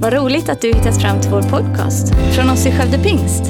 [0.00, 3.42] Vad roligt att du hittat fram till vår podcast från oss i Skövde Pingst.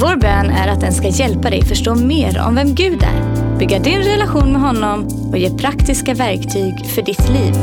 [0.00, 3.78] Vår bön är att den ska hjälpa dig förstå mer om vem Gud är, bygga
[3.78, 7.54] din relation med honom och ge praktiska verktyg för ditt liv.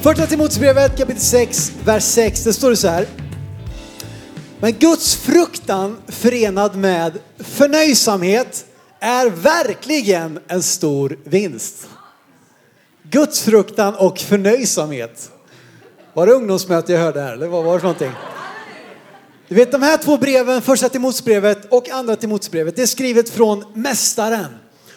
[0.00, 3.06] Första Timoteusbrevet kapitel 6, vers 6, det står det så här.
[4.60, 8.64] Men Guds fruktan förenad med förnöjsamhet
[9.00, 11.88] är verkligen en stor vinst.
[13.10, 15.30] Guds fruktan och förnöjsamhet.
[16.14, 18.12] Var det ungdomsmöte jag hörde här eller vad var det för någonting?
[19.48, 23.64] Du vet de här två breven, första Timoteusbrevet och andra Timoteusbrevet, det är skrivet från
[23.74, 24.46] mästaren.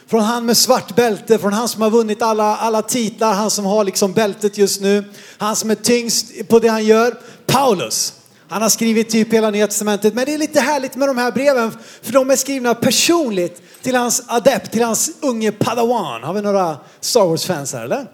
[0.07, 3.65] Från han med svart bälte, från han som har vunnit alla, alla titlar, han som
[3.65, 5.03] har liksom bältet just nu.
[5.37, 8.13] Han som är tyngst på det han gör, Paulus.
[8.49, 11.31] Han har skrivit typ hela Nya Testamentet, men det är lite härligt med de här
[11.31, 16.23] breven för de är skrivna personligt till hans adept, till hans unge padawan.
[16.23, 18.05] Har vi några Star Wars-fans här eller?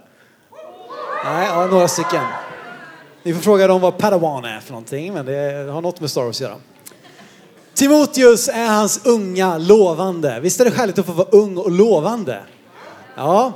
[1.25, 2.23] Nej, ja, några stycken.
[3.23, 6.23] Ni får fråga dem vad padawan är för någonting, men det har något med Star
[6.23, 6.55] Wars att göra.
[7.73, 10.39] Timoteus är hans unga lovande.
[10.39, 12.39] Visst är det härligt att få vara ung och lovande?
[13.15, 13.53] Ja.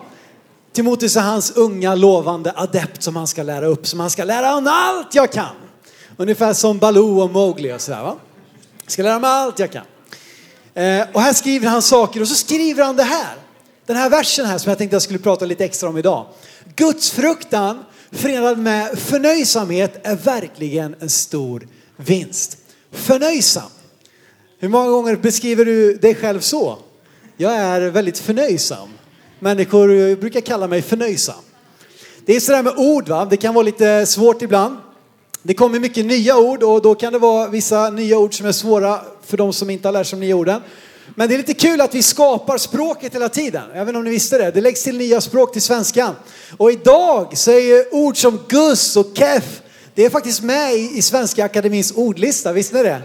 [0.73, 4.48] Timoteus är hans unga lovande adept som han ska lära upp, som han ska lära
[4.48, 5.56] honom allt jag kan.
[6.18, 8.16] Ungefär som Baloo och Mowgli och sådär va.
[8.84, 9.86] Jag ska lära mig allt jag kan.
[10.73, 13.36] Eh, och här skriver han saker och så skriver han det här.
[13.86, 16.25] Den här versen här som jag tänkte jag skulle prata lite extra om idag.
[16.75, 22.58] Guds fruktan förenad med förnöjsamhet är verkligen en stor vinst.
[22.91, 23.69] Förnöjsam.
[24.59, 26.78] Hur många gånger beskriver du dig själv så?
[27.38, 28.89] Jag är väldigt förnöjsam.
[29.39, 31.35] Människor brukar kalla mig förnöjsam.
[32.25, 34.78] Det är sådär med ord va, det kan vara lite svårt ibland.
[35.44, 38.52] Det kommer mycket nya ord och då kan det vara vissa nya ord som är
[38.52, 40.61] svåra för de som inte har lärt sig de nya orden.
[41.16, 43.64] Men det är lite kul att vi skapar språket hela tiden.
[43.73, 44.52] Jag vet inte om ni visste det.
[44.52, 46.16] Det läggs till nya språk till svenskan.
[46.58, 49.62] Och idag så är ju ord som guss och keff.
[49.95, 52.53] det är faktiskt med i Svenska Akademins ordlista.
[52.53, 53.02] Visste ni det?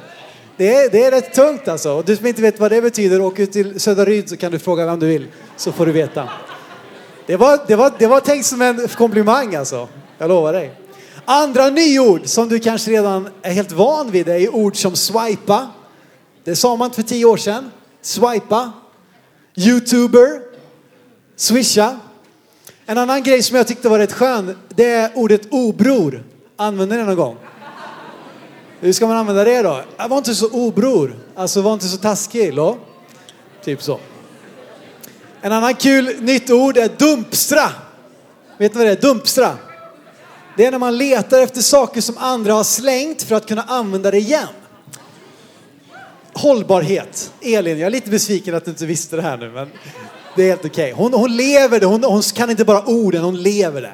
[0.57, 1.93] Det är, det är rätt tungt alltså.
[1.93, 4.59] Och du som inte vet vad det betyder, åk ut till Söderryd så kan du
[4.59, 5.27] fråga vem du vill.
[5.57, 6.29] Så får du veta.
[7.27, 9.89] Det var, det var, det var tänkt som en komplimang alltså.
[10.19, 10.86] Jag lovar dig.
[11.29, 15.69] Andra nyord som du kanske redan är helt van vid är ord som swipa.
[16.45, 17.71] Det sa man inte för tio år sedan.
[18.03, 18.73] Swipa.
[19.55, 20.41] Youtuber.
[21.37, 21.99] Swisha.
[22.87, 26.25] En annan grej som jag tyckte var rätt skön, det är ordet obror.
[26.57, 27.37] Använder ni det någon gång?
[28.81, 29.81] Hur ska man använda det då?
[29.97, 31.17] Jag var inte så obror.
[31.35, 32.55] Alltså var inte så taskig.
[32.55, 32.79] Lo?
[33.65, 34.01] Typ så.
[35.41, 37.71] En annan kul nytt ord är dumpstra.
[38.59, 39.01] Vet ni vad det är?
[39.01, 39.57] Dumpstra.
[40.57, 44.11] Det är när man letar efter saker som andra har slängt för att kunna använda
[44.11, 44.49] det igen.
[46.33, 47.33] Hållbarhet.
[47.41, 49.71] Elin, jag är lite besviken att du inte visste det här nu, men
[50.37, 50.93] det är helt okej.
[50.93, 50.93] Okay.
[50.93, 53.93] Hon, hon lever det, hon, hon kan inte bara orden, hon lever det.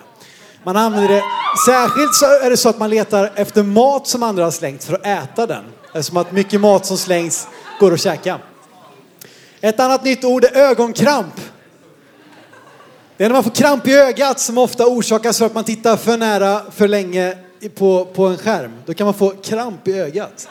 [0.64, 1.22] Man använder det,
[1.66, 4.94] särskilt så är det så att man letar efter mat som andra har slängt för
[4.94, 5.64] att äta den.
[5.94, 7.46] Eftersom att mycket mat som slängs
[7.80, 8.38] går att käka.
[9.60, 11.40] Ett annat nytt ord är ögonkramp.
[13.16, 15.96] Det är när man får kramp i ögat som ofta orsakas för att man tittar
[15.96, 17.36] för nära för länge
[17.74, 18.72] på, på en skärm.
[18.86, 20.48] Då kan man få kramp i ögat.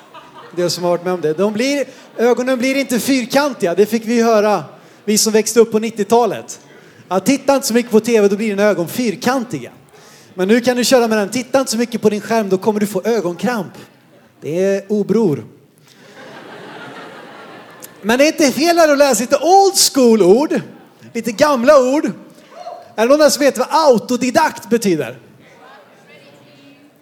[0.56, 1.34] Det som har varit med om det.
[1.34, 1.86] De blir,
[2.18, 4.64] ögonen blir inte fyrkantiga, det fick vi höra,
[5.06, 6.60] vi som växte upp på 90-talet.
[7.08, 9.72] Att titta inte så mycket på tv, då blir dina ögon fyrkantiga.
[10.34, 12.58] Men nu kan du köra med den, titta inte så mycket på din skärm, då
[12.58, 13.74] kommer du få ögonkramp.
[14.42, 15.46] Det är obror.
[18.02, 20.62] Men det är inte fel att läsa lite old school ord,
[21.14, 22.12] lite gamla ord.
[23.02, 25.20] Är det någon som vet vad autodidakt betyder?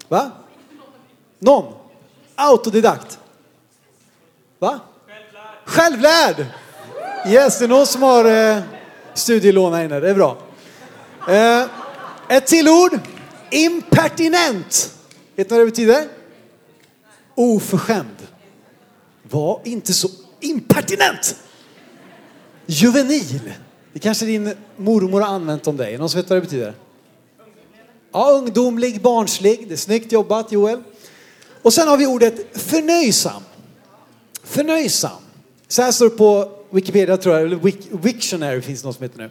[0.08, 0.32] Va?
[1.40, 1.74] Någon?
[2.36, 3.20] Autodidakt?
[4.60, 4.80] Va?
[5.66, 6.46] Självlärd!
[7.28, 8.62] Yes, det är någon som har eh,
[9.14, 10.00] studielån här inne.
[10.00, 10.38] Det är bra.
[11.28, 11.66] Eh,
[12.30, 13.00] ett till ord.
[13.52, 14.94] Impertinent.
[15.36, 16.08] Vet ni vad det betyder?
[17.36, 18.28] Oförskämd.
[19.24, 20.10] Var inte så
[20.40, 21.36] impertinent.
[22.66, 23.54] Juvenil.
[24.00, 25.98] Det kanske din mormor har använt om dig.
[25.98, 26.74] Någon som vet vad det betyder?
[28.12, 29.68] Ja, ungdomlig, barnslig.
[29.68, 30.84] Det är snyggt jobbat Joel.
[31.62, 33.44] Och sen har vi ordet förnöjsam.
[34.44, 35.22] Förnöjsam.
[35.68, 39.18] Så här står det på Wikipedia tror jag, eller Wiktionary finns det något som heter
[39.18, 39.30] nu.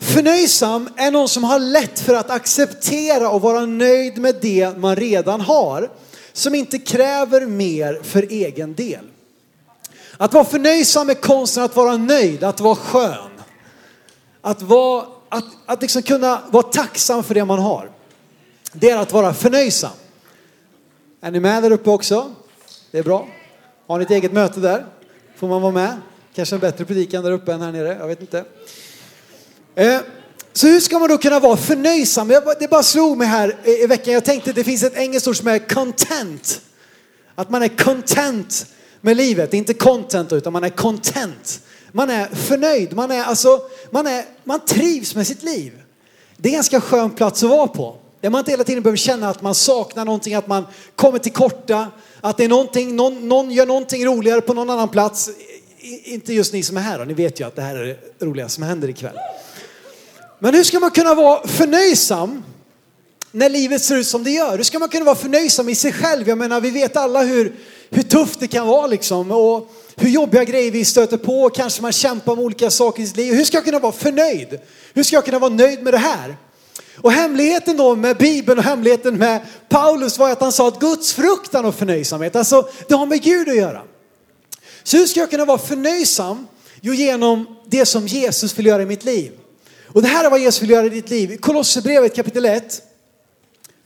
[0.00, 4.96] Förnöjsam är någon som har lätt för att acceptera och vara nöjd med det man
[4.96, 5.90] redan har.
[6.32, 9.04] Som inte kräver mer för egen del.
[10.16, 13.27] Att vara förnöjsam är konsten att vara nöjd, att vara skön.
[14.48, 17.90] Att, vara, att, att liksom kunna vara tacksam för det man har.
[18.72, 19.90] Det är att vara förnöjsam.
[21.20, 22.34] Är ni med där uppe också?
[22.90, 23.28] Det är bra.
[23.86, 24.86] Har ni ett eget möte där?
[25.36, 25.96] Får man vara med?
[26.34, 28.44] Kanske en bättre predikan där uppe än här nere, jag vet inte.
[29.74, 30.00] Eh,
[30.52, 32.28] Så hur ska man då kunna vara förnöjsam?
[32.58, 34.14] Det bara slog mig här i veckan.
[34.14, 36.60] Jag tänkte att det finns ett engelskt ord som är content.
[37.34, 38.66] Att man är content
[39.00, 39.54] med livet.
[39.54, 41.60] Inte content utan man är content.
[41.98, 42.96] Man är förnöjd.
[42.96, 43.60] Man, är, alltså,
[43.90, 45.72] man, är, man trivs med sitt liv.
[46.36, 47.96] Det är en ganska skön plats att vara på.
[48.20, 50.66] Där man inte hela tiden behöver känna att man saknar någonting, att man
[50.96, 51.86] kommer till korta,
[52.20, 55.30] att det är någonting, någon, någon gör någonting roligare på någon annan plats.
[56.04, 57.04] Inte just ni som är här, då.
[57.04, 59.18] ni vet ju att det här är det roliga som händer ikväll.
[60.38, 62.44] Men hur ska man kunna vara förnöjsam
[63.32, 64.56] när livet ser ut som det gör?
[64.56, 66.28] Hur ska man kunna vara förnöjsam i sig själv?
[66.28, 67.54] Jag menar, vi vet alla hur,
[67.90, 69.30] hur tufft det kan vara liksom.
[69.30, 71.50] Och hur jobbiga grejer vi stöter på.
[71.50, 73.34] Kanske man kämpar med olika saker i sitt liv.
[73.34, 74.60] Hur ska jag kunna vara förnöjd?
[74.94, 76.36] Hur ska jag kunna vara nöjd med det här?
[76.96, 81.12] Och hemligheten då med Bibeln och hemligheten med Paulus var att han sa att Guds
[81.12, 83.82] fruktan och förnöjsamhet, alltså det har med Gud att göra.
[84.82, 86.46] Så hur ska jag kunna vara förnöjsam?
[86.80, 89.32] Jo, genom det som Jesus vill göra i mitt liv.
[89.86, 91.36] Och det här är vad Jesus vill göra i ditt liv.
[91.36, 92.82] Kolosserbrevet kapitel 1,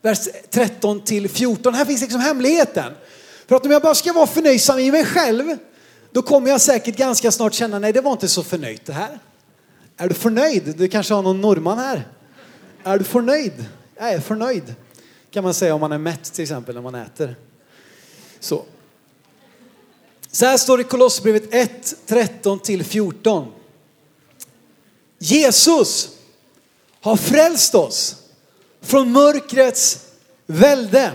[0.02, 0.18] vers
[0.50, 1.74] 13 till 14.
[1.74, 2.92] Här finns liksom hemligheten.
[3.48, 5.56] För att om jag bara ska vara förnöjsam i mig själv,
[6.12, 9.18] då kommer jag säkert ganska snart känna, nej det var inte så förnöjt det här.
[9.96, 10.74] Är du förnöjd?
[10.76, 12.08] Du kanske har någon norrman här.
[12.84, 13.64] Är du förnöjd?
[13.96, 14.74] Jag är förnöjd.
[15.30, 17.36] Kan man säga om man är mätt till exempel när man äter.
[18.40, 18.62] Så.
[20.30, 23.52] Så här står det i Kolosserbrevet 1, 13 till 14.
[25.18, 26.08] Jesus
[27.00, 28.16] har frälst oss
[28.80, 30.06] från mörkrets
[30.46, 31.12] välde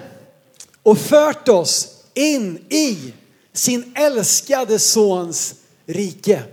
[0.84, 3.14] och fört oss in i
[3.58, 5.56] sin älskade sons
[5.86, 6.44] rike.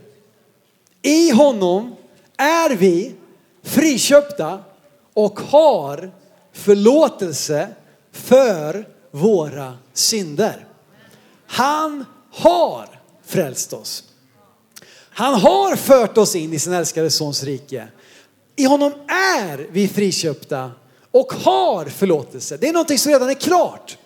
[1.03, 1.97] I honom
[2.37, 3.15] är vi
[3.63, 4.65] friköpta
[5.15, 6.13] och har
[6.53, 7.69] förlåtelse
[8.13, 10.67] för våra synder.
[11.47, 14.05] Han har frälst oss.
[15.11, 17.89] Han har fört oss in i sin älskade sons rike.
[18.57, 20.73] I honom är vi friköpta
[21.11, 22.57] och har förlåtelse.
[22.57, 23.99] Det är någonting som redan är klart.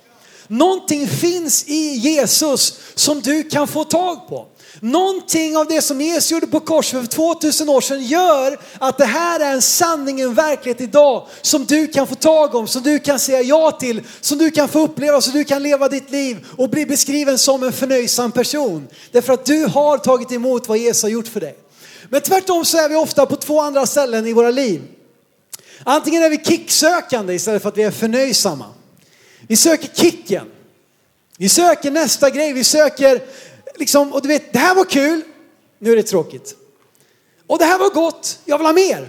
[0.48, 4.46] Någonting finns i Jesus som du kan få tag på.
[4.80, 9.04] Någonting av det som Jesus gjorde på korset för 2000 år sedan gör att det
[9.04, 12.98] här är en sanning, en verklighet idag som du kan få tag om, som du
[12.98, 16.46] kan säga ja till, som du kan få uppleva, så du kan leva ditt liv
[16.56, 18.88] och bli beskriven som en förnöjsam person.
[19.12, 21.56] Därför att du har tagit emot vad Jesus har gjort för dig.
[22.08, 24.82] Men tvärtom så är vi ofta på två andra ställen i våra liv.
[25.84, 28.64] Antingen är vi kicksökande istället för att vi är förnöjsamma.
[29.48, 30.50] Vi söker kicken.
[31.38, 33.22] Vi söker nästa grej, vi söker
[33.76, 35.22] liksom, och du vet, det här var kul,
[35.78, 36.54] nu är det tråkigt.
[37.46, 39.00] Och det här var gott, jag vill ha mer.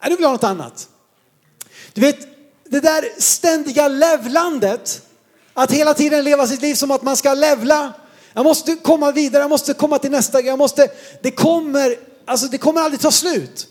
[0.00, 0.88] Nej, du vill ha något annat.
[1.92, 2.18] Du vet,
[2.68, 5.02] det där ständiga levlandet,
[5.54, 7.92] att hela tiden leva sitt liv som att man ska levla.
[8.34, 10.90] Jag måste komma vidare, jag måste komma till nästa grej, jag måste,
[11.22, 13.68] det kommer, alltså det kommer aldrig ta slut.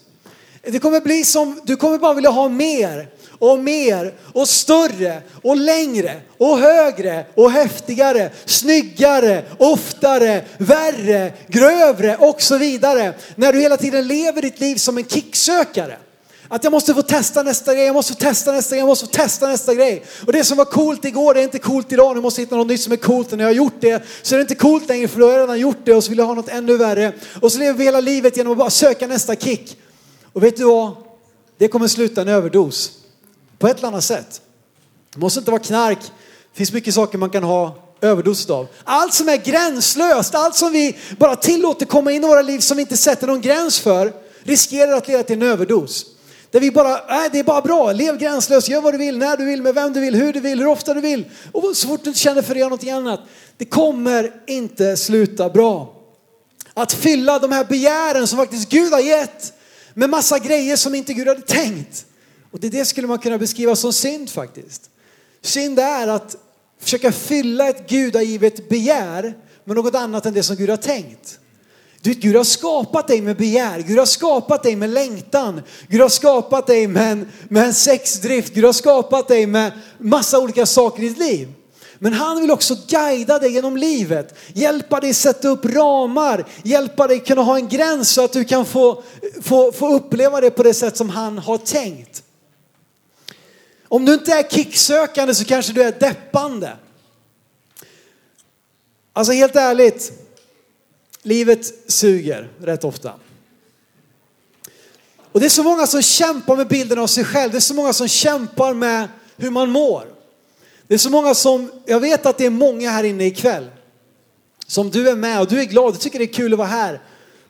[0.62, 3.10] Det kommer bli som, du kommer bara vilja ha mer
[3.42, 12.42] och mer och större och längre och högre och häftigare, snyggare, oftare, värre, grövre och
[12.42, 13.14] så vidare.
[13.36, 15.98] När du hela tiden lever ditt liv som en kicksökare.
[16.48, 19.06] Att jag måste få testa nästa grej, jag måste få testa nästa grej, jag måste
[19.06, 20.04] få testa nästa grej.
[20.26, 22.16] Och det som var coolt igår, det är inte coolt idag.
[22.16, 23.32] Nu måste jag hitta något nytt som är coolt.
[23.32, 25.34] Och när jag har gjort det så är det inte coolt längre för då har
[25.34, 27.14] jag redan gjort det och så vill jag ha något ännu värre.
[27.42, 29.78] Och så lever vi hela livet genom att bara söka nästa kick.
[30.34, 30.96] Och vet du vad?
[31.58, 33.01] Det kommer sluta en överdos.
[33.62, 34.42] På ett eller annat sätt.
[35.14, 36.00] Det måste inte vara knark.
[36.52, 38.68] Det finns mycket saker man kan ha överdos av.
[38.84, 42.78] Allt som är gränslöst, allt som vi bara tillåter komma in i våra liv som
[42.78, 44.14] vi inte sätter någon gräns för
[44.44, 46.06] riskerar att leda till en överdos.
[46.52, 49.38] Där vi bara, nej det är bara bra, lev gränslöst, gör vad du vill, när
[49.38, 51.26] du vill, med vem du vill, hur du vill, hur ofta du vill.
[51.52, 53.20] Och så fort du inte känner för att göra någonting annat.
[53.58, 55.94] Det kommer inte sluta bra.
[56.74, 59.54] Att fylla de här begären som faktiskt Gud har gett
[59.94, 62.06] med massa grejer som inte Gud hade tänkt.
[62.52, 64.90] Och det, det skulle man kunna beskriva som synd faktiskt.
[65.42, 66.36] Synd är att
[66.80, 71.40] försöka fylla ett gudagivet begär med något annat än det som Gud har tänkt.
[72.02, 76.10] Du, Gud har skapat dig med begär, Gud har skapat dig med längtan, Gud har
[76.10, 81.04] skapat dig med en, med en sexdrift, Gud har skapat dig med massa olika saker
[81.04, 81.54] i ditt liv.
[82.00, 87.20] Men han vill också guida dig genom livet, hjälpa dig sätta upp ramar, hjälpa dig
[87.20, 89.04] kunna ha en gräns så att du kan få,
[89.42, 92.24] få, få uppleva det på det sätt som han har tänkt.
[93.92, 96.78] Om du inte är kicksökande så kanske du är deppande.
[99.14, 100.12] Alltså helt ärligt,
[101.22, 103.14] livet suger rätt ofta.
[105.32, 107.52] Och det är så många som kämpar med bilden av sig själv.
[107.52, 109.08] Det är så många som kämpar med
[109.38, 110.06] hur man mår.
[110.88, 113.68] Det är så många som, jag vet att det är många här inne ikväll
[114.68, 116.68] som du är med och du är glad, du tycker det är kul att vara
[116.68, 117.02] här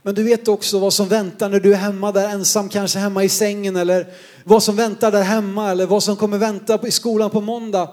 [0.03, 3.23] men du vet också vad som väntar när du är hemma där ensam, kanske hemma
[3.23, 7.29] i sängen eller vad som väntar där hemma eller vad som kommer vänta i skolan
[7.29, 7.89] på måndag.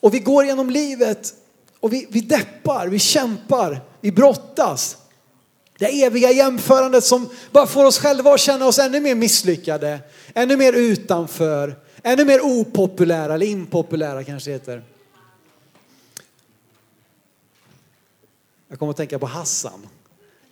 [0.00, 1.34] Och vi går genom livet
[1.80, 4.96] och vi, vi deppar, vi kämpar, vi brottas.
[5.78, 10.00] Det eviga jämförandet som bara får oss själva att känna oss ännu mer misslyckade,
[10.34, 14.82] ännu mer utanför, ännu mer opopulära eller impopulära kanske heter.
[18.68, 19.86] Jag kommer att tänka på Hassan.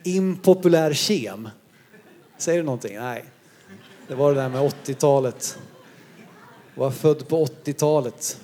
[0.06, 1.48] Impopulär kem.
[2.38, 2.96] Säger det någonting?
[2.98, 3.24] Nej.
[4.08, 5.58] Det var det där med 80-talet.
[6.74, 8.40] Var född på 80-talet.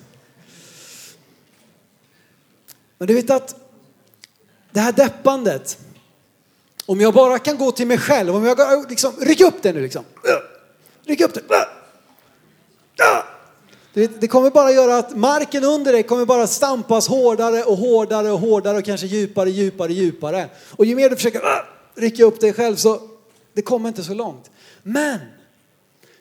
[2.97, 3.55] Men du vet att
[4.71, 5.79] det här deppandet,
[6.85, 9.81] om jag bara kan gå till mig själv, om jag liksom, ryck upp det nu
[9.81, 10.03] liksom.
[11.05, 11.41] Ryck upp det.
[13.93, 18.39] Det kommer bara göra att marken under dig kommer bara stampas hårdare och hårdare och
[18.39, 20.49] hårdare och kanske djupare, djupare, djupare.
[20.71, 21.45] Och ju mer du försöker äh,
[21.95, 23.01] rycka upp dig själv så
[23.53, 24.51] det kommer inte så långt.
[24.83, 25.19] Men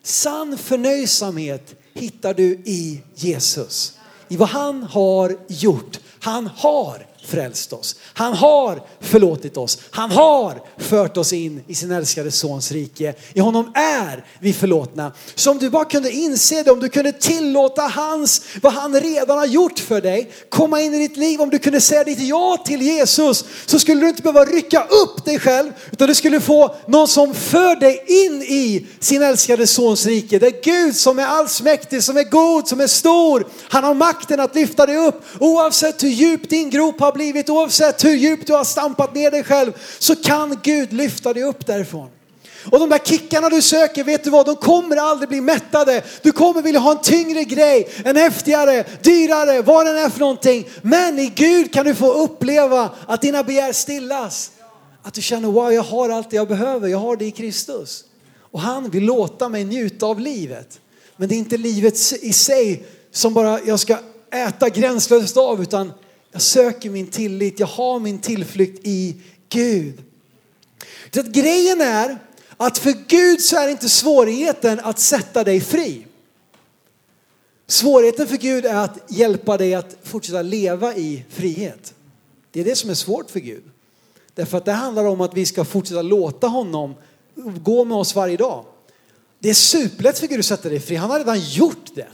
[0.02, 3.98] sann förnöjsamhet hittar du i Jesus.
[4.28, 6.00] I vad han har gjort.
[6.20, 7.96] Han har frälst oss.
[8.14, 9.78] Han har förlåtit oss.
[9.90, 13.14] Han har fört oss in i sin älskade sons rike.
[13.34, 15.12] I honom är vi förlåtna.
[15.34, 19.38] Så om du bara kunde inse det, om du kunde tillåta hans, vad han redan
[19.38, 22.62] har gjort för dig, komma in i ditt liv, om du kunde säga ditt ja
[22.66, 26.74] till Jesus, så skulle du inte behöva rycka upp dig själv, utan du skulle få
[26.86, 30.38] någon som för dig in i sin älskade sons rike.
[30.38, 33.46] Det är Gud som är allsmäktig, som är god, som är stor.
[33.68, 38.04] Han har makten att lyfta dig upp oavsett hur djupt din grop har blivit, oavsett
[38.04, 42.08] hur djupt du har stampat ner dig själv, så kan Gud lyfta dig upp därifrån.
[42.70, 46.02] Och de där kickarna du söker, vet du vad, de kommer aldrig bli mättade.
[46.22, 50.68] Du kommer vilja ha en tyngre grej, en häftigare, dyrare, vad den är för någonting.
[50.82, 54.50] Men i Gud kan du få uppleva att dina begär stillas.
[55.02, 58.04] Att du känner, wow, jag har allt det jag behöver, jag har det i Kristus.
[58.52, 60.80] Och han vill låta mig njuta av livet.
[61.16, 63.98] Men det är inte livet i sig som bara jag ska
[64.32, 65.92] äta gränslöst av, utan
[66.32, 69.16] jag söker min tillit, jag har min tillflykt i
[69.48, 70.02] Gud.
[71.14, 72.18] Så att grejen är
[72.56, 76.06] att för Gud så är inte svårigheten att sätta dig fri.
[77.66, 81.94] Svårigheten för Gud är att hjälpa dig att fortsätta leva i frihet.
[82.50, 83.64] Det är det som är svårt för Gud.
[84.34, 86.94] Därför att det handlar om att vi ska fortsätta låta honom
[87.62, 88.64] gå med oss varje dag.
[89.38, 90.96] Det är superlätt för Gud att sätta dig fri.
[90.96, 92.08] Han har redan gjort det.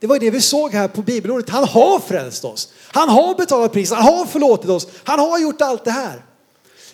[0.00, 1.48] Det var det vi såg här på bibelordet.
[1.48, 2.72] Han har frälst oss.
[2.82, 3.98] Han har betalat priset.
[3.98, 4.88] Han har förlåtit oss.
[5.04, 6.24] Han har gjort allt det här.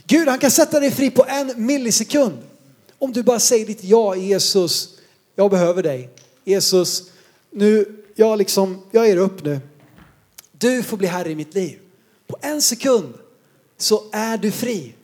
[0.06, 2.38] Gud, han kan sätta dig fri på en millisekund.
[2.98, 4.88] Om du bara säger ditt ja, Jesus,
[5.36, 6.10] jag behöver dig.
[6.44, 7.02] Jesus,
[7.50, 9.60] nu, jag liksom, jag ger upp nu.
[10.52, 11.78] Du får bli herre i mitt liv.
[12.26, 13.14] På en sekund
[13.78, 14.94] så är du fri.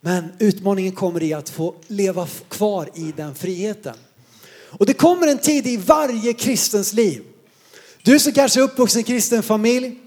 [0.00, 3.94] Men utmaningen kommer i att få leva kvar i den friheten.
[4.70, 7.22] Och det kommer en tid i varje kristens liv.
[8.02, 9.98] Du som kanske är uppvuxen i en kristen familj,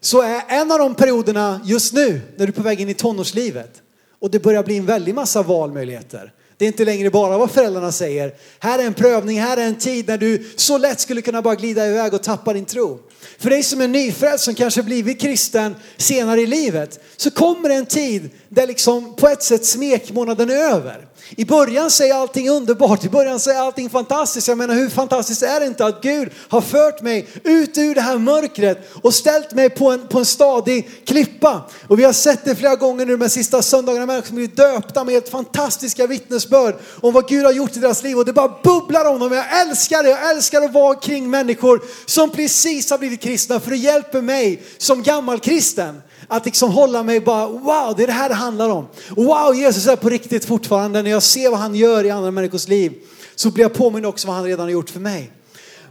[0.00, 2.94] så är en av de perioderna just nu när du är på väg in i
[2.94, 3.82] tonårslivet
[4.20, 6.32] och det börjar bli en väldig massa valmöjligheter.
[6.56, 8.34] Det är inte längre bara vad föräldrarna säger.
[8.58, 11.54] Här är en prövning, här är en tid när du så lätt skulle kunna bara
[11.54, 12.98] glida iväg och tappa din tro.
[13.38, 17.74] För dig som är nyfrälst, som kanske blivit kristen senare i livet, så kommer det
[17.74, 21.06] en tid där liksom på ett sätt smekmånaden är över.
[21.36, 24.48] I början säger allting underbart, i början säger allting fantastiskt.
[24.48, 28.00] Jag menar hur fantastiskt är det inte att Gud har fört mig ut ur det
[28.00, 31.68] här mörkret och ställt mig på en, på en stadig klippa.
[31.88, 34.56] Och vi har sett det flera gånger nu de här sista söndagarna, människor som blivit
[34.56, 38.18] döpta med helt fantastiska vittnesbörd om vad Gud har gjort i deras liv.
[38.18, 39.32] Och det bara bubblar om dem.
[39.32, 43.70] Jag älskar det, jag älskar att vara kring människor som precis har blivit kristna för
[43.70, 48.12] det hjälper mig som gammal kristen att liksom hålla mig bara, wow, det är det
[48.12, 48.86] här det handlar om.
[49.16, 51.02] Wow, Jesus är på riktigt fortfarande.
[51.02, 52.92] När jag ser vad han gör i andra människors liv
[53.34, 55.32] så blir jag påmind också vad han redan har gjort för mig.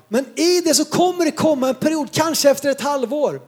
[0.08, 3.41] Men i det så kommer det komma en period, kanske efter ett halvår,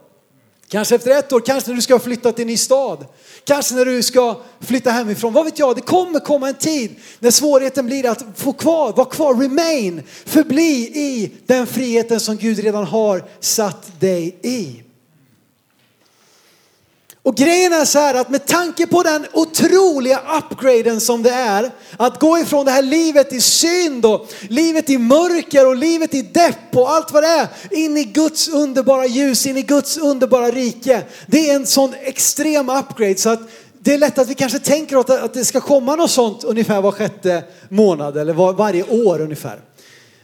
[0.68, 3.06] kanske efter ett år, kanske när du ska flytta till en ny stad,
[3.44, 5.32] kanske när du ska flytta hemifrån.
[5.32, 9.08] Vad vet jag, det kommer komma en tid när svårigheten blir att få kvar, vara
[9.08, 14.82] kvar, remain, förbli i den friheten som Gud redan har satt dig i.
[17.24, 21.70] Och grejen är så här att med tanke på den otroliga upgraden som det är
[21.96, 26.22] att gå ifrån det här livet i synd och livet i mörker och livet i
[26.22, 30.50] depp och allt vad det är in i Guds underbara ljus, in i Guds underbara
[30.50, 31.02] rike.
[31.26, 33.40] Det är en sån extrem upgrade så att
[33.78, 36.92] det är lätt att vi kanske tänker att det ska komma något sånt ungefär var
[36.92, 39.60] sjätte månad eller var, varje år ungefär.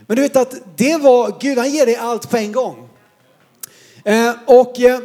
[0.06, 2.88] Men du vet att det var, Gud han ger dig allt på en gång.
[4.04, 5.00] Eh, och eh,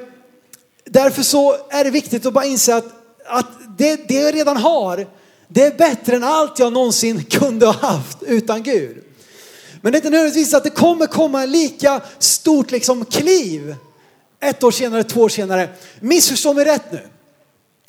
[0.93, 2.85] Därför så är det viktigt att bara inse att,
[3.25, 3.47] att
[3.77, 5.07] det, det jag redan har,
[5.47, 9.03] det är bättre än allt jag någonsin kunde ha haft utan Gud.
[9.81, 13.75] Men det är inte nödvändigtvis att det kommer komma en lika stort liksom kliv
[14.39, 15.69] ett år senare, två år senare.
[15.99, 17.01] Missförstå mig rätt nu.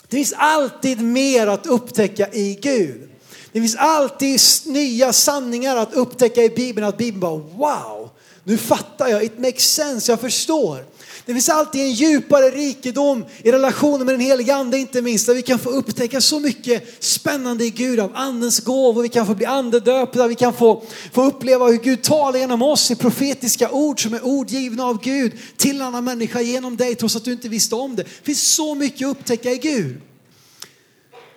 [0.09, 3.09] Det finns alltid mer att upptäcka i Gud.
[3.53, 6.87] Det finns alltid nya sanningar att upptäcka i Bibeln.
[6.87, 8.11] Att Bibeln bara wow,
[8.45, 10.85] nu fattar jag, it makes sense, jag förstår.
[11.27, 15.27] Det finns alltid en djupare rikedom i relationen med den helige ande inte minst.
[15.27, 19.03] Där vi kan få upptäcka så mycket spännande i Gud av andens gåvor.
[19.03, 22.91] Vi kan få bli andedöpta, vi kan få, få uppleva hur Gud talar genom oss
[22.91, 26.95] i profetiska ord som är ord givna av Gud till en annan människa genom dig
[26.95, 28.03] trots att du inte visste om det.
[28.03, 30.01] Det finns så mycket att upptäcka i Gud.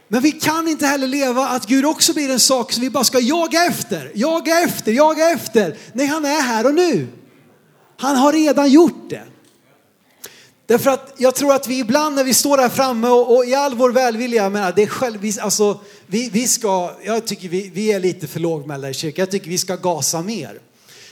[0.07, 3.03] Men vi kan inte heller leva att Gud också blir en sak som vi bara
[3.03, 5.77] ska jaga efter, jaga efter, jaga efter.
[5.93, 7.07] Nej, han är här och nu.
[7.97, 9.23] Han har redan gjort det.
[10.67, 13.55] Därför att jag tror att vi ibland när vi står här framme och, och i
[13.55, 17.49] all vår välvilja, jag menar, det är själv, vi, alltså, vi, vi ska, jag tycker
[17.49, 20.59] vi, vi är lite för lågmälda i kyrkan, jag tycker vi ska gasa mer.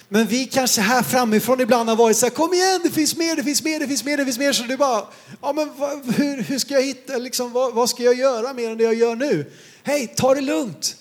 [0.09, 3.35] Men vi kanske här framifrån ibland har varit så här, kom igen, det finns mer,
[3.35, 4.53] det finns mer, det finns mer, det finns mer.
[4.53, 5.03] Så du bara,
[5.41, 8.71] ja men vad, hur, hur ska jag hitta, liksom, vad, vad ska jag göra mer
[8.71, 9.51] än det jag gör nu?
[9.83, 10.95] Hej, ta det lugnt.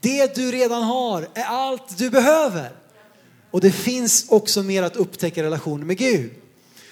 [0.00, 2.70] Det du redan har är allt du behöver.
[3.50, 6.30] Och det finns också mer att upptäcka relationen med Gud.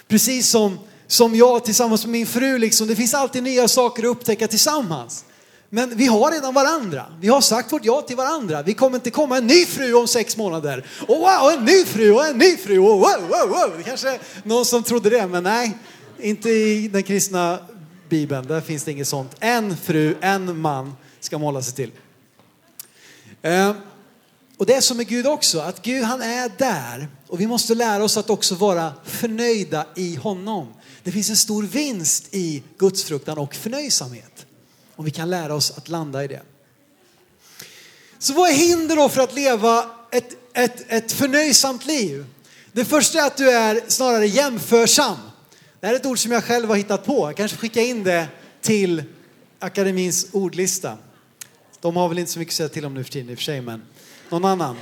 [0.08, 4.08] Precis som, som jag tillsammans med min fru, liksom, det finns alltid nya saker att
[4.08, 5.24] upptäcka tillsammans.
[5.70, 7.06] Men vi har redan varandra.
[7.20, 8.62] Vi har sagt vårt ja till varandra.
[8.62, 10.86] Vi kommer inte komma en ny fru om sex månader.
[11.08, 12.78] Och wow, en ny fru och en ny fru.
[12.78, 13.72] Och wow, wow, wow.
[13.76, 15.78] Det kanske är någon som trodde det, men nej.
[16.20, 17.58] Inte i den kristna
[18.08, 18.46] bibeln.
[18.46, 19.32] Där finns det inget sånt.
[19.40, 21.92] En fru, en man ska måla sig till.
[23.42, 23.72] Eh,
[24.56, 27.08] och det är som med Gud också, att Gud han är där.
[27.28, 30.68] Och vi måste lära oss att också vara förnöjda i honom.
[31.06, 34.46] Det finns en stor vinst i gudsfruktan och förnöjsamhet.
[34.96, 36.42] Om vi kan lära oss att landa i det.
[38.18, 42.26] Så vad är hinder då för att leva ett, ett, ett förnöjsamt liv?
[42.72, 45.16] Det första är att du är snarare jämförsam.
[45.80, 47.28] Det här är ett ord som jag själv har hittat på.
[47.28, 48.28] Jag kanske skickar in det
[48.60, 49.02] till
[49.58, 50.98] akademins ordlista.
[51.80, 53.38] De har väl inte så mycket att säga till om nu för tiden i och
[53.38, 53.82] för sig, men
[54.28, 54.76] någon annan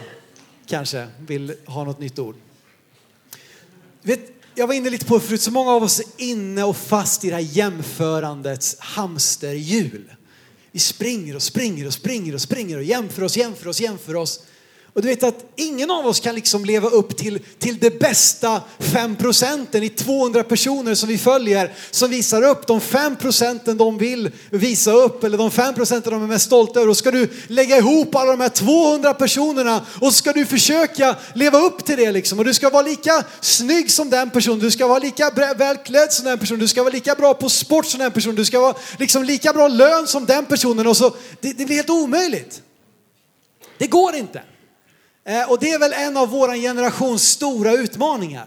[0.67, 2.37] kanske vill ha något nytt ord.
[4.03, 6.77] Vet, jag var inne lite på det förut, så många av oss är inne och
[6.77, 10.13] fast i det här jämförandets hamsterhjul.
[10.73, 14.41] Vi springer och springer och springer och springer och jämför oss, jämför oss, jämför oss.
[14.95, 18.63] Och du vet att ingen av oss kan liksom leva upp till, till det bästa
[18.79, 23.99] 5 procenten i 200 personer som vi följer som visar upp de 5 procenten de
[23.99, 26.91] vill visa upp eller de 5 procenten de är mest stolta över.
[26.91, 31.17] Och ska du lägga ihop alla de här 200 personerna och så ska du försöka
[31.35, 32.39] leva upp till det liksom.
[32.39, 36.25] Och du ska vara lika snygg som den personen, du ska vara lika välklädd som
[36.25, 38.75] den personen, du ska vara lika bra på sport som den personen, du ska vara
[38.99, 40.87] liksom lika bra lön som den personen.
[40.87, 42.63] Och så, det, det blir helt omöjligt.
[43.79, 44.43] Det går inte.
[45.25, 48.47] Eh, och det är väl en av vår generations stora utmaningar.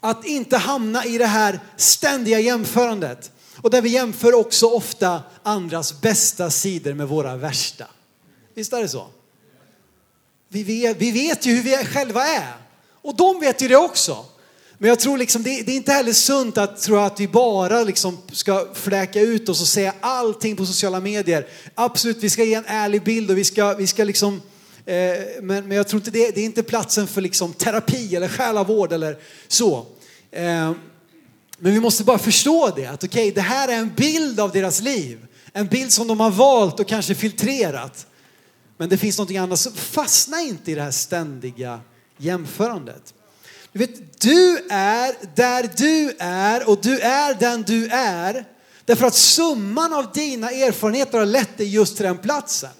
[0.00, 3.30] Att inte hamna i det här ständiga jämförandet.
[3.62, 7.86] Och där vi jämför också ofta andras bästa sidor med våra värsta.
[8.54, 9.06] Visst är det så?
[10.48, 12.52] Vi vet, vi vet ju hur vi själva är.
[13.02, 14.24] Och de vet ju det också.
[14.78, 17.82] Men jag tror liksom, det, det, är inte heller sunt att tro att vi bara
[17.82, 21.46] liksom ska fläka ut oss och säga allting på sociala medier.
[21.74, 24.42] Absolut, vi ska ge en ärlig bild och vi ska, vi ska liksom
[24.86, 28.28] Eh, men, men jag tror inte det, det är inte platsen för liksom terapi eller
[28.28, 29.18] själavård eller
[29.48, 29.86] så.
[30.30, 30.72] Eh,
[31.58, 34.52] men vi måste bara förstå det, att okej, okay, det här är en bild av
[34.52, 35.26] deras liv.
[35.52, 38.06] En bild som de har valt och kanske filtrerat.
[38.76, 41.80] Men det finns någonting annat, så fastna inte i det här ständiga
[42.16, 43.14] jämförandet.
[43.72, 48.44] Du vet, du är där du är och du är den du är
[48.84, 52.70] därför att summan av dina erfarenheter har lett dig just till den platsen.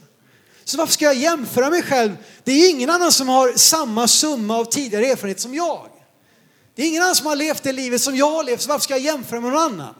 [0.68, 2.16] Så varför ska jag jämföra mig själv?
[2.44, 5.88] Det är ingen annan som har samma summa av tidigare erfarenhet som jag.
[6.74, 8.82] Det är ingen annan som har levt det livet som jag har levt, så varför
[8.82, 9.94] ska jag jämföra med någon annan?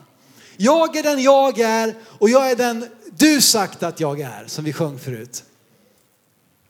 [0.57, 4.65] Jag är den jag är och jag är den du sagt att jag är, som
[4.65, 5.43] vi sjöng förut.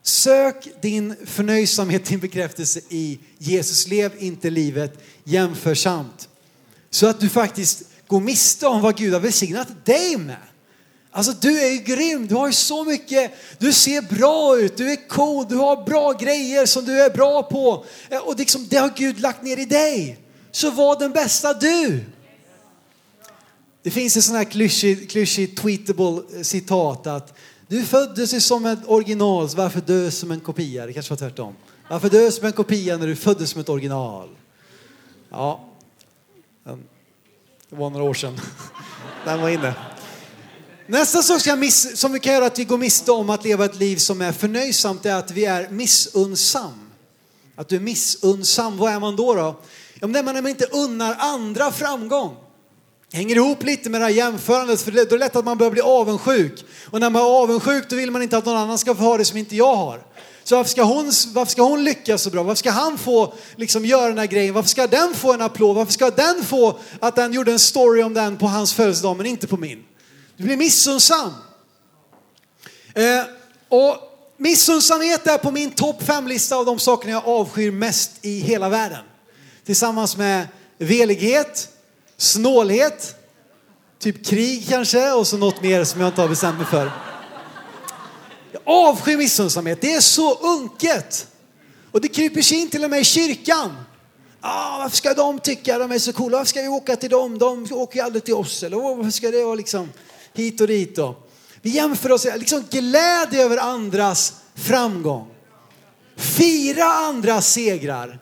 [0.04, 3.88] Sök din förnöjsamhet, din bekräftelse i Jesus.
[3.88, 6.30] Lev inte livet jämförsamt.
[6.90, 10.38] Så att du faktiskt går miste om vad Gud har välsignat dig med.
[11.12, 14.92] Alltså du är ju grym, du har ju så mycket, du ser bra ut, du
[14.92, 17.86] är cool, du har bra grejer som du är bra på.
[18.10, 20.20] Eh, och liksom, det har Gud lagt ner i dig.
[20.52, 22.04] Så var den bästa du.
[23.84, 28.66] Det finns en sån här klyschig, klyschig tweetable eh, citat att du föddes ju som
[28.66, 30.86] ett original, så varför dö som en kopia?
[30.86, 31.56] Det kanske var tvärtom.
[31.90, 34.30] Varför dö som en kopia när du föddes som ett original?
[35.30, 35.66] Ja,
[36.66, 36.84] ehm,
[37.70, 38.40] det var några år sedan.
[39.26, 39.74] Den var inne.
[40.90, 43.66] Nästa sak som, miss, som vi kan göra att vi går miste om att leva
[43.66, 46.90] ett liv som är förnöjsamt är att vi är missunnsam.
[47.56, 49.34] Att du är missunnsam, vad är man då?
[49.34, 49.60] då?
[50.00, 52.36] Ja, men man inte unnar andra framgång.
[53.14, 55.72] Hänger ihop lite med det här jämförandet för då är det lätt att man börjar
[55.72, 56.66] bli avundsjuk.
[56.86, 59.18] Och när man är avundsjuk då vill man inte att någon annan ska få ha
[59.18, 60.04] det som inte jag har.
[60.44, 62.44] Så varför ska hon, varför ska hon lyckas så bra?
[62.44, 64.54] Varför ska han få liksom göra den här grejen?
[64.54, 65.76] Varför ska den få en applåd?
[65.76, 69.26] Varför ska den få att den gjorde en story om den på hans födelsedag men
[69.26, 69.84] inte på min?
[70.38, 71.34] Du blir missunnsam.
[72.94, 73.24] Eh,
[73.70, 73.96] och
[74.38, 79.06] missunnsamhet är på min topp fem-lista av de sakerna jag avskyr mest i hela världen.
[79.66, 80.48] Tillsammans med
[80.78, 81.70] velighet,
[82.18, 83.16] snålhet,
[84.00, 86.92] typ krig kanske och så något mer som jag inte har bestämt mig för.
[88.52, 91.28] Jag avskyr missunnsamhet, det är så unket.
[91.92, 93.78] Och det kryper sig in till och med i kyrkan.
[94.42, 96.38] Ah, varför ska de tycka de är så coola?
[96.38, 97.38] Varför ska vi åka till dem?
[97.38, 98.64] De åker ju aldrig till oss.
[98.64, 99.90] Eller varför ska det vara liksom
[100.38, 101.30] hit och dit Och.
[101.62, 105.28] Vi jämför oss, liksom glädje över andras framgång.
[106.18, 108.20] Fira andras segrar.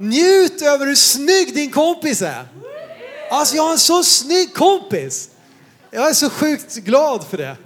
[0.00, 2.48] Njut över hur snygg din kompis är.
[3.30, 5.28] Alltså jag har en så snygg kompis.
[5.90, 7.56] Jag är så sjukt glad för det.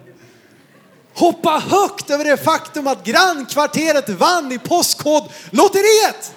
[1.14, 6.34] Hoppa högt över det faktum att grannkvarteret vann i Postkodlotteriet.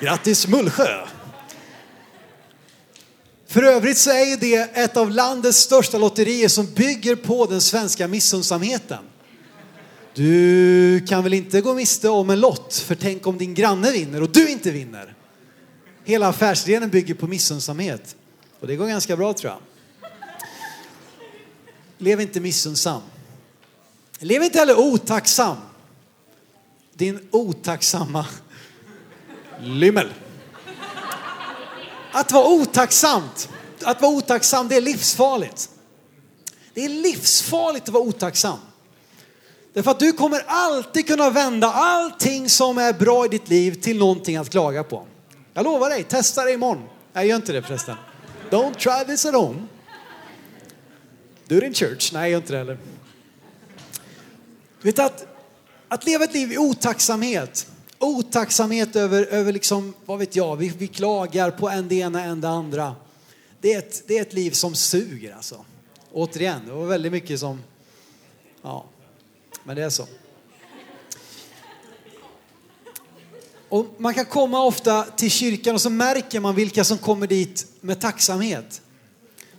[0.00, 1.11] Grattis Mullsjö!
[3.52, 7.60] För övrigt så är ju det ett av landets största lotterier som bygger på den
[7.60, 9.04] svenska missunnsamheten.
[10.14, 14.22] Du kan väl inte gå miste om en lott, för tänk om din granne vinner
[14.22, 15.14] och du inte vinner.
[16.04, 18.16] Hela affärsidén bygger på missunnsamhet
[18.60, 19.60] och det går ganska bra tror jag.
[21.98, 23.02] Lev inte missunnsam.
[24.18, 25.56] Lev inte heller otacksam.
[26.94, 28.26] Din otacksamma
[29.60, 30.08] lymmel.
[32.12, 33.48] Att vara otacksamt,
[33.82, 35.70] att vara otacksam det är livsfarligt.
[36.74, 38.58] Det är livsfarligt att vara otacksam.
[39.72, 43.98] Därför att du kommer alltid kunna vända allting som är bra i ditt liv till
[43.98, 45.06] någonting att klaga på.
[45.54, 46.88] Jag lovar dig, testa det imorgon.
[47.12, 47.96] Nej, gör inte det förresten.
[48.50, 49.66] Don't try this at home.
[51.48, 52.12] Do it in church.
[52.12, 52.78] Nej, gör inte det heller.
[54.82, 55.26] Du vet att,
[55.88, 57.66] att leva ett liv i otacksamhet,
[58.02, 62.40] otacksamhet över, över liksom, vad vet jag, vi, vi klagar på en det ena, en
[62.40, 62.94] det andra.
[63.60, 65.64] Det är, ett, det är ett liv som suger alltså.
[66.12, 67.60] Återigen, det var väldigt mycket som,
[68.62, 68.84] ja,
[69.64, 70.06] men det är så.
[73.68, 77.66] Och man kan komma ofta till kyrkan och så märker man vilka som kommer dit
[77.80, 78.82] med tacksamhet.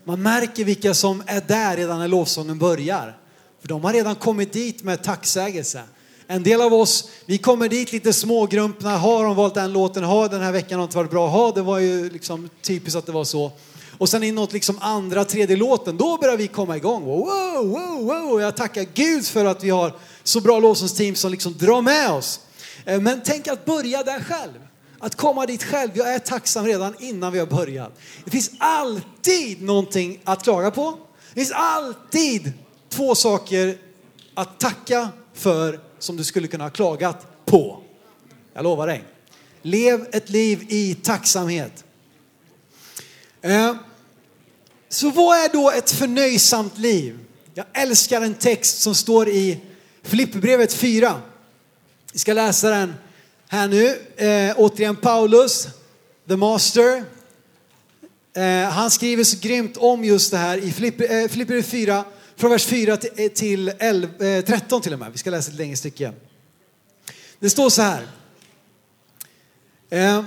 [0.04, 3.18] Man märker vilka som är där redan när lovsången börjar.
[3.62, 5.84] För de har redan kommit dit med tacksägelse.
[6.28, 8.98] En del av oss, vi kommer dit lite smågrumpna.
[8.98, 10.04] Har de valt den låten?
[10.04, 11.28] Har den här veckan inte varit bra?
[11.28, 13.52] Ha, det var ju liksom typiskt att det var så.
[13.98, 17.04] Och sen inåt liksom andra, tredje låten, då börjar vi komma igång.
[17.04, 18.42] Wow, wow, wow.
[18.42, 22.40] Jag tackar Gud för att vi har så bra lovsångsteam som liksom drar med oss.
[22.86, 24.68] Eh, men tänk att börja där själv.
[25.00, 25.92] Att komma dit själv.
[25.94, 28.00] Jag är tacksam redan innan vi har börjat.
[28.26, 30.98] Det finns alltid någonting att klaga på.
[31.34, 32.54] Det finns alltid
[32.90, 33.78] två saker
[34.34, 37.84] att tacka för som du skulle kunna ha klagat på.
[38.54, 39.04] Jag lovar dig.
[39.62, 41.84] Lev ett liv i tacksamhet.
[43.42, 43.76] Eh,
[44.90, 47.20] så vad är då ett förnöjsamt liv?
[47.54, 49.60] Jag älskar en text som står i
[50.04, 51.22] Filipperbrevet 4.
[52.14, 52.94] Vi ska läsa den
[53.48, 53.88] här nu.
[54.28, 55.68] Eh, återigen Paulus,
[56.28, 57.04] the master.
[58.36, 60.74] Eh, han skriver så grymt om just det här i eh,
[61.30, 62.04] Filipperbrevet eh, 4,
[62.36, 65.12] från vers 4 eh, till, 11, 13 eh, till och med.
[65.12, 66.14] Vi ska läsa ett längre stycke.
[67.40, 68.08] Det står så här.
[69.90, 70.24] Eh,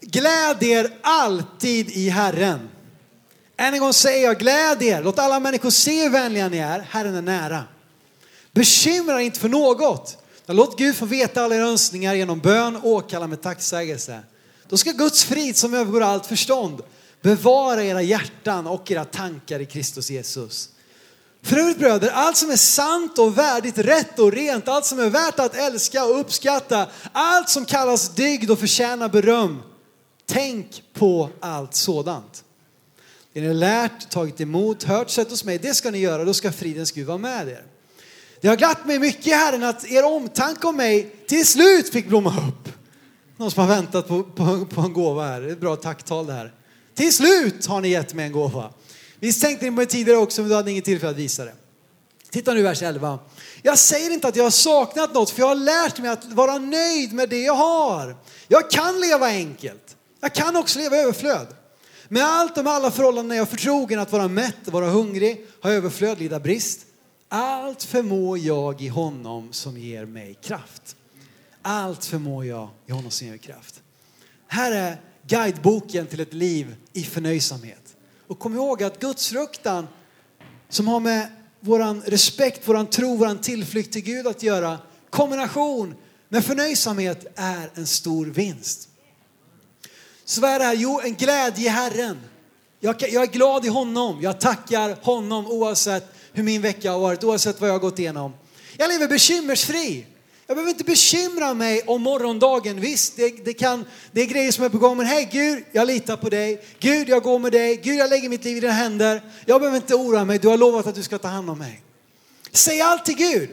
[0.00, 2.68] gläd er alltid i Herren.
[3.56, 5.02] Än en gång säger jag, gläd er.
[5.02, 6.80] Låt alla människor se hur vänliga ni är.
[6.80, 7.64] Herren är nära.
[8.52, 10.18] Bekymra inte för något.
[10.46, 14.20] Låt Gud få veta alla era önskningar genom bön och åkalla med tacksägelse.
[14.68, 16.82] Då ska Guds frid som övergår allt förstånd
[17.22, 20.68] bevara era hjärtan och era tankar i Kristus Jesus.
[21.42, 25.10] För övrigt bröder, allt som är sant och värdigt, rätt och rent, allt som är
[25.10, 29.62] värt att älska och uppskatta, allt som kallas dygd och förtjänar beröm.
[30.26, 32.44] Tänk på allt sådant.
[33.32, 36.52] Det ni lärt, tagit emot, hört, sett hos mig, det ska ni göra, då ska
[36.52, 37.64] fridens Gud vara med er.
[38.40, 42.30] Det har glatt mig mycket Herren att er omtanke om mig till slut fick blomma
[42.30, 42.68] upp.
[43.36, 45.40] Någon som har väntat på, på, på en gåva här.
[45.40, 46.52] Det är ett bra tacktal det här.
[46.94, 48.70] Till slut har ni gett mig en gåva.
[49.22, 51.54] Visst tänkte ni på det tidigare också men du hade inget tillfälle att visa det.
[52.30, 53.18] Titta nu vers 11.
[53.62, 56.58] Jag säger inte att jag har saknat något för jag har lärt mig att vara
[56.58, 58.16] nöjd med det jag har.
[58.48, 59.96] Jag kan leva enkelt.
[60.20, 61.46] Jag kan också leva i överflöd.
[62.08, 65.70] Med allt och med alla förhållanden är jag förtrogen att vara mätt, vara hungrig, ha
[65.70, 66.80] överflöd, lida brist.
[67.28, 70.96] Allt förmår jag i honom som ger mig kraft.
[71.62, 73.82] Allt förmår jag i honom som ger mig kraft.
[74.46, 77.96] Här är guideboken till ett liv i förnöjsamhet.
[78.32, 79.88] Och kom ihåg att gudsfruktan
[80.68, 81.28] som har med
[81.60, 84.78] våran respekt, våran tro, våran tillflykt till Gud att göra,
[85.10, 85.94] kombination
[86.28, 88.88] med förnöjsamhet är en stor vinst.
[90.24, 90.74] Så vad är det här?
[90.74, 92.20] Jo, en glädje i Herren.
[92.80, 94.22] Jag, jag är glad i honom.
[94.22, 98.32] Jag tackar honom oavsett hur min vecka har varit, oavsett vad jag har gått igenom.
[98.76, 100.06] Jag lever bekymmersfri.
[100.46, 102.80] Jag behöver inte bekymra mig om morgondagen.
[102.80, 105.86] Visst, det, det, kan, det är grejer som är på gång, men hej Gud, jag
[105.86, 106.64] litar på dig.
[106.78, 107.76] Gud, jag går med dig.
[107.76, 109.22] Gud, jag lägger mitt liv i dina händer.
[109.46, 110.38] Jag behöver inte oroa mig.
[110.38, 111.82] Du har lovat att du ska ta hand om mig.
[112.52, 113.50] Säg allt till Gud.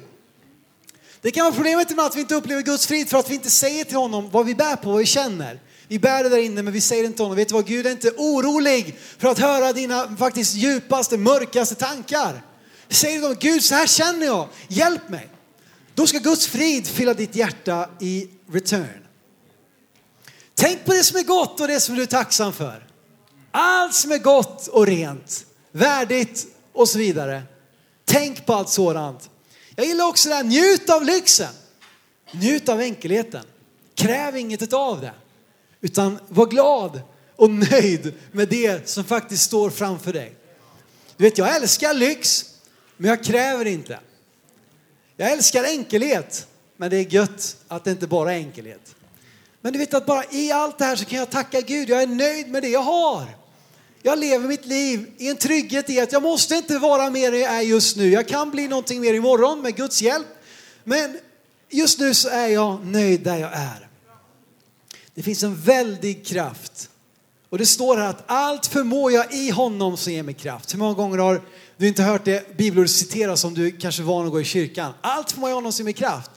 [1.21, 3.49] Det kan vara problemet med att vi inte upplever Guds frid för att vi inte
[3.49, 5.59] säger till honom vad vi bär på, vad vi känner.
[5.87, 7.37] Vi bär det där inne men vi säger det inte till honom.
[7.37, 7.67] Vet du vad?
[7.67, 12.41] Gud är inte orolig för att höra dina faktiskt djupaste, mörkaste tankar.
[12.89, 15.29] Säg till honom, Gud så här känner jag, hjälp mig.
[15.99, 19.07] Då ska Guds frid fylla ditt hjärta i return.
[20.55, 22.87] Tänk på det som är gott och det som du är tacksam för.
[23.51, 27.43] Allt som är gott och rent, värdigt och så vidare.
[28.05, 29.29] Tänk på allt sådant.
[29.75, 31.53] Jag gillar också det här, njut av lyxen.
[32.31, 33.43] Njut av enkelheten.
[33.95, 35.13] Kräv inget av det.
[35.81, 37.01] Utan var glad
[37.35, 40.35] och nöjd med det som faktiskt står framför dig.
[41.17, 42.45] Du vet, jag älskar lyx,
[42.97, 43.99] men jag kräver inte.
[45.21, 48.95] Jag älskar enkelhet, men det är gött att det inte bara är enkelhet.
[49.61, 51.89] Men du vet att bara i allt det här så kan jag tacka Gud.
[51.89, 53.25] Jag är nöjd med det jag har.
[54.01, 57.39] Jag lever mitt liv i en trygghet i att jag måste inte vara mer än
[57.39, 58.09] jag är just nu.
[58.09, 60.27] Jag kan bli någonting mer imorgon med Guds hjälp.
[60.83, 61.19] Men
[61.69, 63.87] just nu så är jag nöjd där jag är.
[65.13, 66.89] Det finns en väldig kraft.
[67.49, 70.73] Och det står här att allt förmår jag i honom som ger mig kraft.
[70.73, 71.41] Hur många gånger har
[71.79, 74.93] du inte hört det bibelordet citeras om du kanske är van att gå i kyrkan?
[75.01, 76.31] Allt får man i honom som kraft.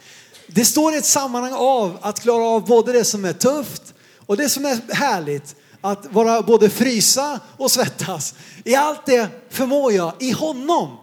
[0.47, 4.37] Det står i ett sammanhang av att klara av både det som är tufft och
[4.37, 5.55] det som är härligt.
[5.81, 8.35] Att vara både frysa och svettas.
[8.63, 10.97] I allt det förmår jag i honom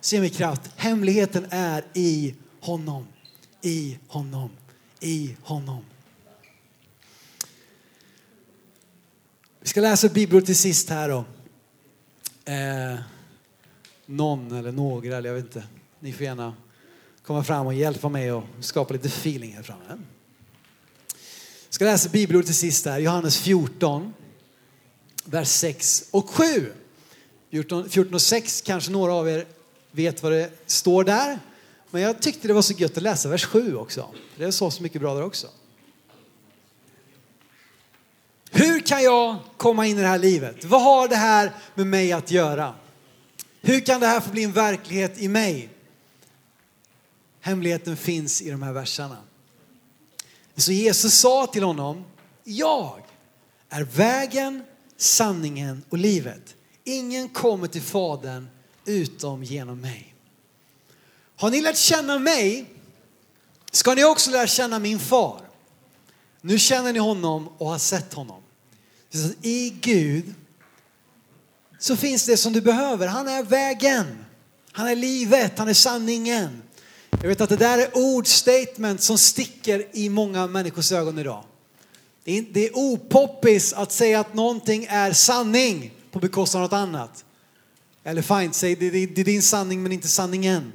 [0.00, 0.62] som ger mig kraft.
[0.76, 3.06] Hemligheten är i honom.
[3.62, 4.50] I honom.
[5.00, 5.84] I honom.
[9.60, 11.24] Vi ska läsa bibeln till sist här då.
[12.52, 12.98] Eh,
[14.06, 15.62] någon eller några, eller jag vet inte.
[16.00, 16.54] Ni får gärna
[17.22, 19.84] komma fram och hjälpa mig och skapa lite feeling här framme.
[19.88, 22.98] Jag ska läsa bibelordet till sist här.
[22.98, 24.14] Johannes 14,
[25.24, 26.72] vers 6 och 7.
[27.50, 29.46] 14, 14 och 6 kanske några av er
[29.90, 31.38] vet vad det står där.
[31.90, 34.08] Men jag tyckte det var så gött att läsa vers 7 också.
[34.36, 35.46] Det sa så mycket bra där också.
[38.50, 40.64] Hur kan jag komma in i det här livet?
[40.64, 42.74] Vad har det här med mig att göra?
[43.66, 45.68] Hur kan det här få bli en verklighet i mig?
[47.40, 49.18] Hemligheten finns i de här verserna.
[50.56, 52.04] Så Jesus sa till honom,
[52.44, 53.02] jag
[53.68, 54.64] är vägen,
[54.96, 56.54] sanningen och livet.
[56.84, 58.48] Ingen kommer till Fadern
[58.84, 60.14] utom genom mig.
[61.36, 62.66] Har ni lärt känna mig
[63.70, 65.40] ska ni också lära känna min far.
[66.40, 68.42] Nu känner ni honom och har sett honom.
[69.42, 70.34] I Gud
[71.86, 73.06] så finns det som du behöver.
[73.06, 74.24] Han är vägen,
[74.72, 76.62] han är livet, han är sanningen.
[77.10, 81.44] Jag vet att det där är ord, statement som sticker i många människors ögon idag.
[82.24, 87.24] Det är opoppis att säga att någonting är sanning på bekostnad av något annat.
[88.04, 90.72] Eller fine, säg det är din sanning men inte sanningen.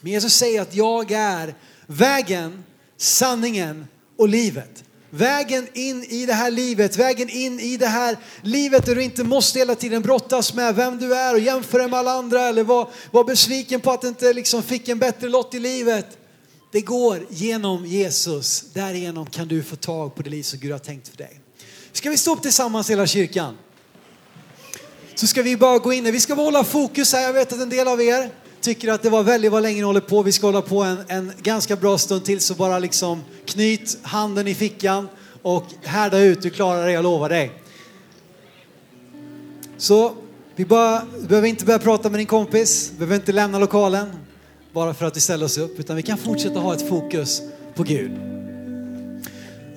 [0.00, 1.54] Men Jesus säger att jag är
[1.86, 2.64] vägen,
[2.96, 4.84] sanningen och livet.
[5.10, 9.24] Vägen in i det här livet, vägen in i det här livet där du inte
[9.24, 12.88] måste hela tiden brottas med vem du är och jämföra med alla andra eller vara
[13.10, 16.18] var besviken på att du inte liksom fick en bättre lott i livet.
[16.72, 18.64] Det går genom Jesus.
[18.72, 21.40] Därigenom kan du få tag på det liv som Gud har tänkt för dig.
[21.92, 23.56] Ska vi stå upp tillsammans hela kyrkan?
[25.14, 26.04] Så ska vi bara gå in.
[26.04, 27.22] Vi ska hålla fokus här.
[27.22, 29.82] Jag vet att en del av er tycker att det var väldigt vad länge ni
[29.82, 30.22] håller på.
[30.22, 34.48] Vi ska hålla på en, en ganska bra stund till så bara liksom knyt handen
[34.48, 35.08] i fickan
[35.42, 36.42] och härda ut.
[36.42, 37.52] Du klarar det, jag lovar dig.
[39.76, 40.14] Så
[40.56, 44.08] vi bara, du behöver inte börja prata med din kompis, du behöver inte lämna lokalen
[44.72, 47.42] bara för att vi ställer oss upp utan vi kan fortsätta ha ett fokus
[47.74, 48.37] på Gud.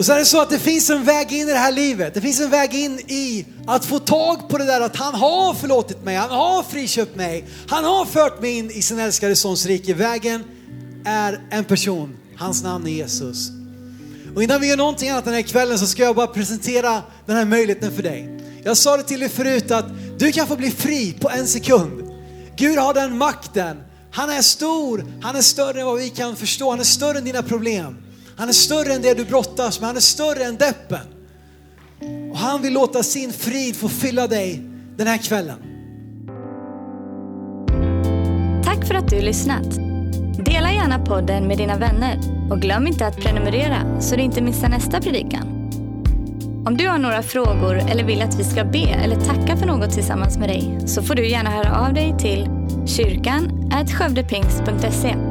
[0.01, 2.13] Och så är det så att det finns en väg in i det här livet.
[2.13, 5.53] Det finns en väg in i att få tag på det där att han har
[5.53, 9.65] förlåtit mig, han har friköpt mig, han har fört mig in i sin älskade sons
[9.65, 9.93] rike.
[9.93, 10.43] Vägen
[11.05, 13.49] är en person, hans namn är Jesus.
[14.35, 17.35] Och innan vi gör någonting annat den här kvällen så ska jag bara presentera den
[17.35, 18.39] här möjligheten för dig.
[18.63, 19.85] Jag sa det till dig förut att
[20.17, 22.11] du kan få bli fri på en sekund.
[22.55, 23.77] Gud har den makten.
[24.11, 26.69] Han är stor, han är större än vad vi kan förstå.
[26.69, 28.10] Han är större än dina problem.
[28.37, 29.87] Han är större än det du brottas med.
[29.87, 31.07] Han är större än deppen.
[32.31, 34.61] Och han vill låta sin frid få fylla dig
[34.97, 35.57] den här kvällen.
[38.63, 39.75] Tack för att du lyssnat.
[40.45, 42.19] Dela gärna podden med dina vänner
[42.51, 45.61] och glöm inte att prenumerera så du inte missar nästa predikan.
[46.65, 49.91] Om du har några frågor eller vill att vi ska be eller tacka för något
[49.91, 52.49] tillsammans med dig så får du gärna höra av dig till
[52.85, 53.61] kyrkan
[54.01, 55.30] skövdepingst.se.